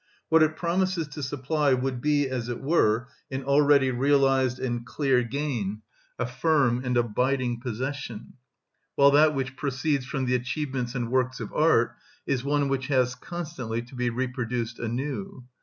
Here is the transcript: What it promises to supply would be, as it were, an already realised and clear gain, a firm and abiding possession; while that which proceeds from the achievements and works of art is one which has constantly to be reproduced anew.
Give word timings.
What 0.29 0.41
it 0.41 0.55
promises 0.55 1.07
to 1.09 1.21
supply 1.21 1.75
would 1.75 2.01
be, 2.01 2.27
as 2.27 2.49
it 2.49 2.59
were, 2.59 3.09
an 3.29 3.43
already 3.43 3.91
realised 3.91 4.57
and 4.57 4.83
clear 4.83 5.21
gain, 5.21 5.83
a 6.17 6.25
firm 6.25 6.83
and 6.83 6.97
abiding 6.97 7.59
possession; 7.59 8.33
while 8.95 9.11
that 9.11 9.35
which 9.35 9.55
proceeds 9.55 10.07
from 10.07 10.25
the 10.25 10.33
achievements 10.33 10.95
and 10.95 11.11
works 11.11 11.39
of 11.39 11.53
art 11.53 11.95
is 12.25 12.43
one 12.43 12.67
which 12.67 12.87
has 12.87 13.13
constantly 13.13 13.83
to 13.83 13.93
be 13.93 14.09
reproduced 14.09 14.79
anew. 14.79 15.43